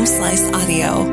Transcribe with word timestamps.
Home 0.00 0.06
Slice 0.06 0.50
Audio. 0.54 1.04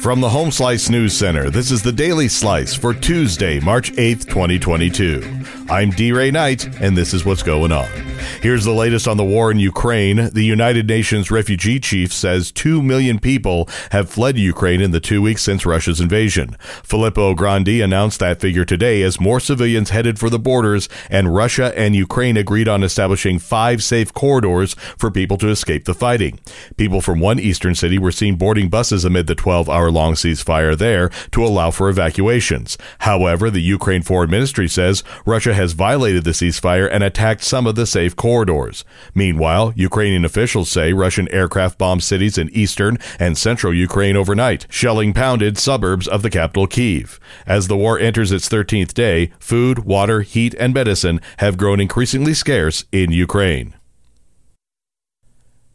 From 0.00 0.20
the 0.20 0.28
Home 0.28 0.52
Slice 0.52 0.88
News 0.88 1.12
Center, 1.12 1.50
this 1.50 1.72
is 1.72 1.82
the 1.82 1.90
Daily 1.90 2.28
Slice 2.28 2.72
for 2.72 2.94
Tuesday, 2.94 3.58
March 3.58 3.90
8th, 3.94 4.28
2022. 4.28 5.28
I'm 5.68 5.90
D. 5.90 6.12
Ray 6.12 6.30
Knight, 6.30 6.80
and 6.80 6.96
this 6.96 7.14
is 7.14 7.24
what's 7.24 7.42
going 7.42 7.72
on. 7.72 8.05
Here's 8.42 8.64
the 8.64 8.72
latest 8.72 9.08
on 9.08 9.16
the 9.16 9.24
war 9.24 9.50
in 9.50 9.58
Ukraine. 9.58 10.30
The 10.30 10.44
United 10.44 10.86
Nations 10.86 11.30
refugee 11.30 11.80
chief 11.80 12.12
says 12.12 12.52
2 12.52 12.82
million 12.82 13.18
people 13.18 13.68
have 13.90 14.10
fled 14.10 14.36
Ukraine 14.38 14.80
in 14.80 14.90
the 14.90 15.00
two 15.00 15.22
weeks 15.22 15.42
since 15.42 15.66
Russia's 15.66 16.00
invasion. 16.00 16.56
Filippo 16.82 17.34
Grandi 17.34 17.80
announced 17.80 18.20
that 18.20 18.40
figure 18.40 18.64
today 18.64 19.02
as 19.02 19.20
more 19.20 19.40
civilians 19.40 19.90
headed 19.90 20.18
for 20.18 20.30
the 20.30 20.38
borders, 20.38 20.88
and 21.10 21.34
Russia 21.34 21.72
and 21.76 21.94
Ukraine 21.94 22.36
agreed 22.36 22.68
on 22.68 22.82
establishing 22.82 23.38
five 23.38 23.82
safe 23.82 24.12
corridors 24.12 24.74
for 24.98 25.10
people 25.10 25.36
to 25.38 25.48
escape 25.48 25.84
the 25.84 25.94
fighting. 25.94 26.38
People 26.76 27.00
from 27.00 27.20
one 27.20 27.38
eastern 27.38 27.74
city 27.74 27.98
were 27.98 28.12
seen 28.12 28.36
boarding 28.36 28.68
buses 28.68 29.04
amid 29.04 29.26
the 29.26 29.34
12 29.34 29.68
hour 29.68 29.90
long 29.90 30.14
ceasefire 30.14 30.76
there 30.76 31.08
to 31.30 31.44
allow 31.44 31.70
for 31.70 31.88
evacuations. 31.88 32.76
However, 33.00 33.50
the 33.50 33.60
Ukraine 33.60 34.02
Foreign 34.02 34.30
Ministry 34.30 34.68
says 34.68 35.04
Russia 35.24 35.54
has 35.54 35.72
violated 35.72 36.24
the 36.24 36.30
ceasefire 36.30 36.88
and 36.90 37.04
attacked 37.04 37.44
some 37.44 37.66
of 37.66 37.74
the 37.74 37.86
safe 37.86 38.15
corridors. 38.16 38.84
Meanwhile, 39.14 39.72
Ukrainian 39.76 40.24
officials 40.24 40.70
say 40.70 40.92
Russian 40.92 41.28
aircraft 41.32 41.78
bombed 41.78 42.02
cities 42.02 42.38
in 42.38 42.50
eastern 42.50 42.98
and 43.18 43.38
central 43.38 43.74
Ukraine 43.74 44.16
overnight, 44.16 44.66
shelling 44.68 45.12
pounded 45.12 45.58
suburbs 45.58 46.08
of 46.08 46.22
the 46.22 46.30
capital 46.30 46.66
Kiev. 46.66 47.20
As 47.46 47.68
the 47.68 47.76
war 47.76 47.98
enters 47.98 48.32
its 48.32 48.48
13th 48.48 48.94
day, 48.94 49.30
food, 49.38 49.80
water, 49.80 50.22
heat, 50.22 50.54
and 50.58 50.74
medicine 50.74 51.20
have 51.38 51.56
grown 51.56 51.80
increasingly 51.80 52.34
scarce 52.34 52.84
in 52.92 53.12
Ukraine. 53.12 53.74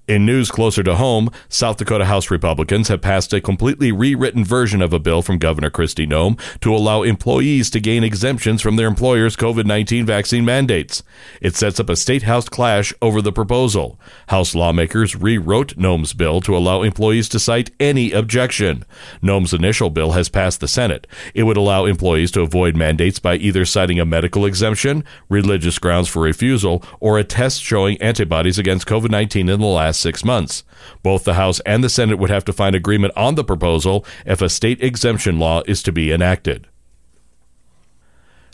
In 0.08 0.26
news 0.26 0.50
closer 0.50 0.82
to 0.82 0.96
home, 0.96 1.30
South 1.48 1.78
Dakota 1.78 2.06
House 2.06 2.32
Republicans 2.32 2.88
have 2.88 3.02
passed 3.02 3.32
a 3.34 3.40
completely 3.40 3.92
rewritten 3.92 4.44
version 4.44 4.82
of 4.82 4.94
a 4.94 5.00
bill 5.00 5.22
from 5.22 5.38
Governor 5.38 5.70
Kristi 5.70 6.08
Noem 6.08 6.40
to 6.62 6.76
allow 6.76 7.04
employees 7.04 7.70
to 7.70 7.80
gain 7.80 8.04
exemptions 8.04 8.64
from 8.64 8.78
their 8.78 8.88
employer's 8.88 9.36
COVID 9.36 9.66
19 9.66 10.08
vaccine 10.08 10.44
mandates. 10.44 11.04
It 11.40 11.56
sets 11.56 11.80
up 11.80 11.88
a 11.88 11.96
state 11.96 12.24
house 12.24 12.50
clash 12.50 12.94
over 13.00 13.22
the 13.22 13.32
proposal. 13.32 14.00
House 14.30 14.56
lawmakers 14.56 15.16
rewrote 15.16 15.78
Noem's 15.78 16.14
bill 16.14 16.42
to 16.42 16.58
allow 16.58 16.82
employees 16.82 17.30
to 17.30 17.40
cite 17.40 17.70
any 17.80 18.12
objection. 18.12 18.84
Noem's 19.22 19.54
initial 19.54 19.92
bill 19.92 20.14
has 20.14 20.30
passed 20.30 20.62
the 20.62 20.68
Senate. 20.68 21.06
It 21.36 21.44
would 21.44 21.58
allow 21.58 21.86
employees 21.86 22.32
to 22.32 22.42
avoid 22.42 22.76
mandates 22.76 23.20
by 23.20 23.36
either 23.36 23.66
citing 23.66 24.00
a 24.00 24.06
medical 24.06 24.46
exemption, 24.48 25.04
religious 25.30 25.78
grounds 25.78 26.10
for 26.10 26.24
refusal, 26.24 26.84
or 27.00 27.20
a 27.20 27.24
test 27.24 27.62
showing 27.62 28.02
antibodies 28.02 28.58
against 28.58 28.88
COVID 28.88 29.12
19 29.12 29.48
in 29.48 29.60
the 29.60 29.68
last 29.68 29.91
six 30.00 30.24
months. 30.26 30.64
Both 31.04 31.24
the 31.24 31.36
House 31.36 31.60
and 31.62 31.84
the 31.84 31.90
Senate 31.90 32.20
would 32.20 32.30
have 32.30 32.46
to 32.46 32.54
find 32.54 32.76
agreement 32.76 33.14
on 33.16 33.36
the 33.36 33.44
proposal 33.44 34.06
if 34.26 34.42
a 34.42 34.50
state 34.50 34.82
exemption 34.84 35.40
law 35.40 35.62
is 35.66 35.84
to 35.84 35.92
be 35.92 36.12
enacted. 36.12 36.68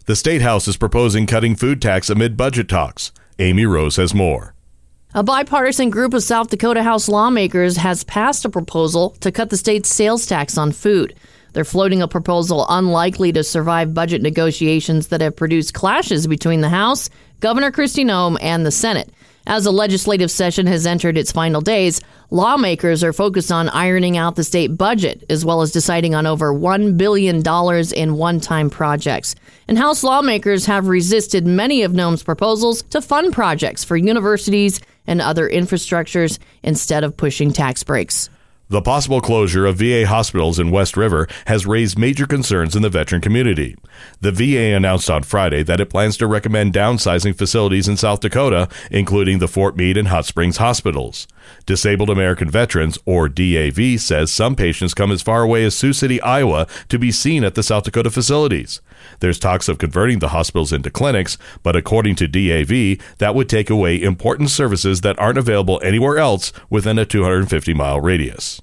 The 0.05 0.16
State 0.16 0.41
House 0.41 0.67
is 0.67 0.77
proposing 0.77 1.27
cutting 1.27 1.55
food 1.55 1.81
tax 1.81 2.09
amid 2.09 2.38
budget 2.38 2.69
talks. 2.69 3.11
Amy 3.39 3.66
Rose 3.66 3.97
has 3.97 4.13
more. 4.13 4.53
A 5.13 5.23
bipartisan 5.23 5.89
group 5.89 6.13
of 6.13 6.23
South 6.23 6.49
Dakota 6.49 6.83
House 6.83 7.09
lawmakers 7.09 7.77
has 7.77 8.03
passed 8.03 8.45
a 8.45 8.49
proposal 8.49 9.11
to 9.22 9.31
cut 9.31 9.49
the 9.49 9.57
state's 9.57 9.89
sales 9.89 10.25
tax 10.25 10.57
on 10.57 10.72
food. 10.72 11.16
They're 11.58 11.66
floating 11.66 12.03
a 12.03 12.08
proposal 12.08 12.67
unlikely 12.69 13.31
to 13.31 13.44
survive 13.44 13.91
budget 13.91 14.22
negotiations 14.22 15.08
that 15.08 15.22
have 15.22 15.36
produced 15.36 15.73
clashes 15.73 16.27
between 16.27 16.61
the 16.61 16.69
House, 16.69 17.09
Governor 17.39 17.72
Kristi 17.72 18.05
Noem, 18.05 18.38
and 18.41 18.63
the 18.63 18.69
Senate. 18.69 19.11
As 19.47 19.63
the 19.63 19.72
legislative 19.72 20.30
session 20.30 20.67
has 20.67 20.85
entered 20.85 21.17
its 21.17 21.31
final 21.31 21.61
days, 21.61 22.00
lawmakers 22.30 23.03
are 23.03 23.11
focused 23.11 23.52
on 23.52 23.69
ironing 23.69 24.17
out 24.17 24.35
the 24.35 24.44
state 24.44 24.78
budget, 24.78 25.23
as 25.31 25.44
well 25.44 25.63
as 25.63 25.72
deciding 25.72 26.13
on 26.13 26.28
over 26.28 26.53
$1 26.53 26.95
billion 26.95 27.41
in 27.95 28.18
one 28.18 28.39
time 28.39 28.69
projects. 28.69 29.34
And 29.68 29.79
House 29.79 30.03
lawmakers 30.03 30.68
have 30.68 30.88
resisted 30.88 31.47
many 31.47 31.81
of 31.81 31.94
Noem's 31.94 32.22
proposals 32.22 32.84
to 32.91 33.01
fund 33.01 33.34
projects 33.34 33.84
for 33.84 33.97
universities 33.97 34.79
and 35.07 35.24
other 35.24 35.50
infrastructures 35.50 36.38
instead 36.62 37.03
of 37.03 37.18
pushing 37.18 37.51
tax 37.51 37.84
breaks. 37.84 38.29
The 38.69 38.81
possible 38.81 39.22
closure 39.22 39.66
of 39.66 39.78
VA 39.78 40.05
hospitals 40.05 40.59
in 40.59 40.72
West 40.72 40.97
River 40.97 41.25
has 41.45 41.66
raised 41.66 41.97
major 41.97 42.28
concerns 42.28 42.75
in 42.75 42.81
the 42.81 42.89
veteran 42.89 43.22
community. 43.22 43.78
The 44.19 44.33
VA 44.33 44.75
announced 44.75 45.09
on 45.09 45.23
Friday 45.23 45.63
that 45.63 45.79
it 45.79 45.89
plans 45.89 46.17
to 46.17 46.28
recommend 46.28 46.73
downsizing 46.73 47.38
facilities 47.38 47.88
in 47.88 47.95
South 47.95 48.19
Dakota, 48.19 48.67
including 48.91 49.39
the 49.39 49.47
Fort 49.47 49.77
Meade 49.77 49.95
and 49.95 50.09
Hot 50.09 50.25
Springs 50.25 50.57
hospitals. 50.57 51.29
Disabled 51.66 52.09
American 52.09 52.50
Veterans, 52.50 52.97
or 53.06 53.29
DAV, 53.29 54.01
says 54.01 54.33
some 54.33 54.53
patients 54.53 54.94
come 54.94 55.13
as 55.13 55.22
far 55.22 55.44
away 55.44 55.63
as 55.63 55.73
Sioux 55.73 55.94
City, 55.94 56.19
Iowa, 56.19 56.67
to 56.89 57.00
be 57.00 57.09
seen 57.09 57.45
at 57.45 57.56
the 57.56 57.63
South 57.63 57.85
Dakota 57.85 58.11
facilities. 58.11 58.81
There's 59.22 59.39
talks 59.39 59.69
of 59.69 59.77
converting 59.77 60.19
the 60.19 60.29
hospitals 60.29 60.73
into 60.73 60.89
clinics, 60.89 61.38
but 61.63 61.77
according 61.77 62.16
to 62.17 62.27
DAV, 62.27 63.00
that 63.19 63.33
would 63.33 63.47
take 63.47 63.69
away 63.69 64.01
important 64.01 64.50
services 64.50 65.01
that 65.01 65.17
aren't 65.19 65.38
available 65.38 65.79
anywhere 65.83 66.17
else 66.17 66.51
within 66.69 67.00
a 67.00 67.06
250 67.06 67.73
mile 67.73 68.01
radius. 68.01 68.56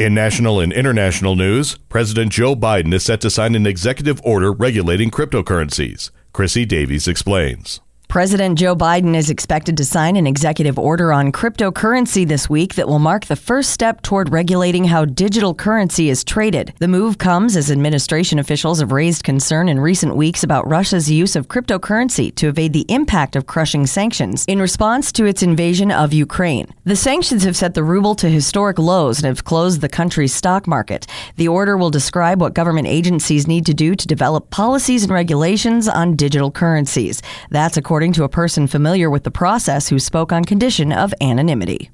In 0.00 0.14
national 0.14 0.60
and 0.60 0.72
international 0.72 1.36
news, 1.36 1.76
President 1.90 2.32
Joe 2.32 2.56
Biden 2.56 2.94
is 2.94 3.04
set 3.04 3.20
to 3.20 3.28
sign 3.28 3.54
an 3.54 3.66
executive 3.66 4.18
order 4.24 4.50
regulating 4.50 5.10
cryptocurrencies. 5.10 6.10
Chrissy 6.32 6.64
Davies 6.64 7.06
explains. 7.06 7.80
President 8.10 8.58
Joe 8.58 8.74
Biden 8.74 9.14
is 9.14 9.30
expected 9.30 9.76
to 9.76 9.84
sign 9.84 10.16
an 10.16 10.26
executive 10.26 10.80
order 10.80 11.12
on 11.12 11.30
cryptocurrency 11.30 12.26
this 12.26 12.50
week 12.50 12.74
that 12.74 12.88
will 12.88 12.98
mark 12.98 13.26
the 13.26 13.36
first 13.36 13.70
step 13.70 14.02
toward 14.02 14.32
regulating 14.32 14.86
how 14.86 15.04
digital 15.04 15.54
currency 15.54 16.10
is 16.10 16.24
traded. 16.24 16.74
The 16.80 16.88
move 16.88 17.18
comes 17.18 17.56
as 17.56 17.70
administration 17.70 18.40
officials 18.40 18.80
have 18.80 18.90
raised 18.90 19.22
concern 19.22 19.68
in 19.68 19.78
recent 19.78 20.16
weeks 20.16 20.42
about 20.42 20.68
Russia's 20.68 21.08
use 21.08 21.36
of 21.36 21.46
cryptocurrency 21.46 22.34
to 22.34 22.48
evade 22.48 22.72
the 22.72 22.84
impact 22.88 23.36
of 23.36 23.46
crushing 23.46 23.86
sanctions 23.86 24.44
in 24.46 24.60
response 24.60 25.12
to 25.12 25.24
its 25.24 25.44
invasion 25.44 25.92
of 25.92 26.12
Ukraine. 26.12 26.66
The 26.82 26.96
sanctions 26.96 27.44
have 27.44 27.56
set 27.56 27.74
the 27.74 27.84
ruble 27.84 28.16
to 28.16 28.28
historic 28.28 28.80
lows 28.80 29.18
and 29.18 29.26
have 29.26 29.44
closed 29.44 29.82
the 29.82 29.88
country's 29.88 30.34
stock 30.34 30.66
market. 30.66 31.06
The 31.36 31.46
order 31.46 31.76
will 31.76 31.90
describe 31.90 32.40
what 32.40 32.54
government 32.54 32.88
agencies 32.88 33.46
need 33.46 33.66
to 33.66 33.72
do 33.72 33.94
to 33.94 34.06
develop 34.08 34.50
policies 34.50 35.04
and 35.04 35.12
regulations 35.12 35.86
on 35.86 36.16
digital 36.16 36.50
currencies. 36.50 37.22
That's 37.50 37.76
according 37.76 37.99
according 38.00 38.12
to 38.14 38.24
a 38.24 38.30
person 38.30 38.66
familiar 38.66 39.10
with 39.10 39.24
the 39.24 39.30
process 39.30 39.90
who 39.90 39.98
spoke 39.98 40.32
on 40.32 40.42
condition 40.42 40.90
of 40.90 41.12
anonymity. 41.20 41.90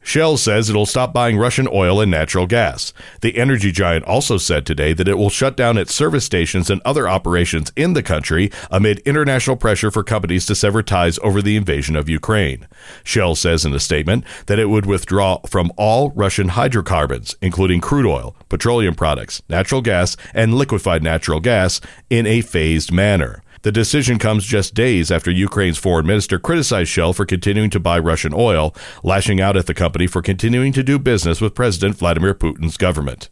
Shell 0.00 0.38
says 0.38 0.70
it'll 0.70 0.86
stop 0.86 1.12
buying 1.12 1.36
Russian 1.36 1.68
oil 1.70 2.00
and 2.00 2.10
natural 2.10 2.46
gas. 2.46 2.94
The 3.20 3.36
energy 3.36 3.70
giant 3.70 4.06
also 4.06 4.38
said 4.38 4.64
today 4.64 4.94
that 4.94 5.06
it 5.06 5.18
will 5.18 5.28
shut 5.28 5.58
down 5.58 5.76
its 5.76 5.92
service 5.92 6.24
stations 6.24 6.70
and 6.70 6.80
other 6.82 7.06
operations 7.06 7.70
in 7.76 7.92
the 7.92 8.02
country 8.02 8.50
amid 8.70 9.00
international 9.00 9.56
pressure 9.56 9.90
for 9.90 10.02
companies 10.02 10.46
to 10.46 10.54
sever 10.54 10.82
ties 10.82 11.18
over 11.18 11.42
the 11.42 11.56
invasion 11.56 11.94
of 11.94 12.08
Ukraine. 12.08 12.66
Shell 13.04 13.34
says 13.34 13.66
in 13.66 13.74
a 13.74 13.78
statement 13.78 14.24
that 14.46 14.58
it 14.58 14.70
would 14.70 14.86
withdraw 14.86 15.40
from 15.46 15.70
all 15.76 16.08
Russian 16.12 16.48
hydrocarbons, 16.48 17.36
including 17.42 17.82
crude 17.82 18.06
oil, 18.06 18.34
petroleum 18.48 18.94
products, 18.94 19.42
natural 19.50 19.82
gas, 19.82 20.16
and 20.32 20.54
liquefied 20.54 21.02
natural 21.02 21.40
gas, 21.40 21.82
in 22.08 22.26
a 22.26 22.40
phased 22.40 22.90
manner. 22.90 23.42
The 23.62 23.72
decision 23.72 24.18
comes 24.18 24.46
just 24.46 24.72
days 24.72 25.10
after 25.10 25.30
Ukraine's 25.30 25.76
foreign 25.76 26.06
minister 26.06 26.38
criticized 26.38 26.88
Shell 26.88 27.12
for 27.12 27.26
continuing 27.26 27.68
to 27.70 27.80
buy 27.80 27.98
Russian 27.98 28.32
oil, 28.34 28.74
lashing 29.04 29.38
out 29.38 29.54
at 29.54 29.66
the 29.66 29.74
company 29.74 30.06
for 30.06 30.22
continuing 30.22 30.72
to 30.72 30.82
do 30.82 30.98
business 30.98 31.42
with 31.42 31.54
President 31.54 31.96
Vladimir 31.96 32.32
Putin's 32.32 32.78
government. 32.78 33.28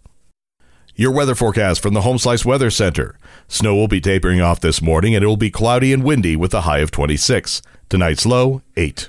Your 0.94 1.12
weather 1.12 1.34
forecast 1.34 1.80
from 1.80 1.94
the 1.94 2.02
Home 2.02 2.18
Slice 2.18 2.44
Weather 2.44 2.70
Center. 2.70 3.18
Snow 3.46 3.74
will 3.74 3.88
be 3.88 4.02
tapering 4.02 4.42
off 4.42 4.60
this 4.60 4.82
morning 4.82 5.14
and 5.14 5.24
it 5.24 5.28
will 5.28 5.38
be 5.38 5.50
cloudy 5.50 5.94
and 5.94 6.04
windy 6.04 6.36
with 6.36 6.52
a 6.52 6.62
high 6.62 6.80
of 6.80 6.90
26. 6.90 7.62
Tonight's 7.88 8.26
low, 8.26 8.60
8. 8.76 9.08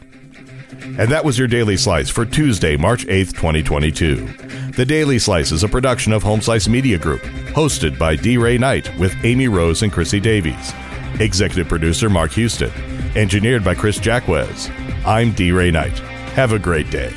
And 0.81 1.11
that 1.11 1.25
was 1.25 1.37
your 1.37 1.49
Daily 1.49 1.75
Slice 1.75 2.09
for 2.09 2.25
Tuesday, 2.25 2.77
March 2.77 3.05
8th, 3.07 3.33
2022. 3.33 4.71
The 4.71 4.85
Daily 4.85 5.19
Slice 5.19 5.51
is 5.51 5.63
a 5.63 5.67
production 5.67 6.13
of 6.13 6.23
Home 6.23 6.39
Slice 6.39 6.69
Media 6.69 6.97
Group, 6.97 7.21
hosted 7.51 7.99
by 7.99 8.15
D. 8.15 8.37
Ray 8.37 8.57
Knight 8.57 8.97
with 8.97 9.13
Amy 9.25 9.49
Rose 9.49 9.81
and 9.81 9.91
Chrissy 9.91 10.21
Davies. 10.21 10.73
Executive 11.19 11.67
producer 11.67 12.09
Mark 12.09 12.31
Houston. 12.31 12.71
Engineered 13.15 13.63
by 13.63 13.75
Chris 13.75 13.99
Jacquez. 13.99 14.69
I'm 15.05 15.31
D. 15.31 15.51
Ray 15.51 15.71
Knight. 15.71 15.97
Have 16.35 16.53
a 16.53 16.59
great 16.59 16.89
day. 16.89 17.13